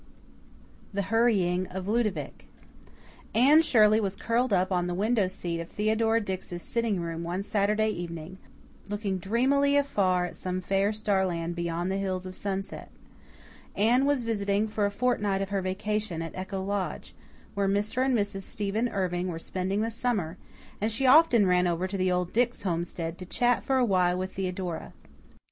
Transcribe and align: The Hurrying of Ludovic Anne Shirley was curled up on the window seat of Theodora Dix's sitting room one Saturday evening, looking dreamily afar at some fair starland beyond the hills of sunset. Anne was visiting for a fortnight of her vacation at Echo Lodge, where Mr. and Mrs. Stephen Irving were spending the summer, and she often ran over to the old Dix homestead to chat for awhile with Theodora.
The 0.93 1.09
Hurrying 1.13 1.67
of 1.67 1.87
Ludovic 1.87 2.47
Anne 3.35 3.61
Shirley 3.61 3.99
was 3.99 4.15
curled 4.15 4.51
up 4.51 4.71
on 4.71 4.87
the 4.87 4.95
window 4.95 5.27
seat 5.27 5.59
of 5.59 5.69
Theodora 5.69 6.19
Dix's 6.21 6.63
sitting 6.63 6.99
room 6.99 7.23
one 7.23 7.43
Saturday 7.43 7.89
evening, 7.89 8.39
looking 8.89 9.19
dreamily 9.19 9.77
afar 9.77 10.25
at 10.25 10.35
some 10.35 10.59
fair 10.59 10.91
starland 10.91 11.55
beyond 11.55 11.91
the 11.91 11.97
hills 11.99 12.25
of 12.25 12.33
sunset. 12.35 12.89
Anne 13.75 14.05
was 14.07 14.23
visiting 14.23 14.67
for 14.67 14.87
a 14.87 14.89
fortnight 14.89 15.43
of 15.43 15.49
her 15.49 15.61
vacation 15.61 16.23
at 16.23 16.33
Echo 16.35 16.63
Lodge, 16.63 17.13
where 17.53 17.67
Mr. 17.67 18.03
and 18.03 18.17
Mrs. 18.17 18.41
Stephen 18.41 18.89
Irving 18.89 19.27
were 19.27 19.37
spending 19.37 19.81
the 19.81 19.91
summer, 19.91 20.35
and 20.81 20.91
she 20.91 21.05
often 21.05 21.45
ran 21.45 21.67
over 21.67 21.85
to 21.87 21.97
the 21.97 22.11
old 22.11 22.33
Dix 22.33 22.63
homestead 22.63 23.19
to 23.19 23.25
chat 23.27 23.63
for 23.63 23.77
awhile 23.77 24.17
with 24.17 24.33
Theodora. 24.33 24.93